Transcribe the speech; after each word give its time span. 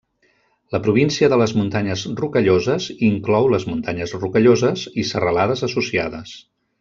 La 0.75 0.79
província 0.87 1.27
de 1.33 1.37
les 1.41 1.51
Muntanyes 1.57 2.05
Rocalloses 2.21 2.87
inclou 3.11 3.51
les 3.57 3.67
Muntanyes 3.73 4.15
Rocalloses 4.23 4.87
i 5.05 5.09
serralades 5.15 5.63
associades. 5.73 6.35